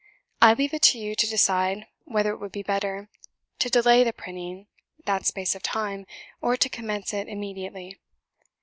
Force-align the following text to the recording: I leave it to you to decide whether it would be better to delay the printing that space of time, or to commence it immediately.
I 0.41 0.55
leave 0.55 0.73
it 0.73 0.81
to 0.81 0.97
you 0.97 1.13
to 1.13 1.29
decide 1.29 1.85
whether 2.05 2.31
it 2.31 2.39
would 2.39 2.51
be 2.51 2.63
better 2.63 3.07
to 3.59 3.69
delay 3.69 4.03
the 4.03 4.11
printing 4.11 4.65
that 5.05 5.27
space 5.27 5.53
of 5.53 5.61
time, 5.61 6.07
or 6.41 6.57
to 6.57 6.69
commence 6.69 7.13
it 7.13 7.27
immediately. 7.27 7.99